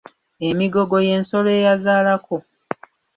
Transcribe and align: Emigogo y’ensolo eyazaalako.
Emigogo 0.49 0.95
y’ensolo 1.07 1.49
eyazaalako. 1.57 2.35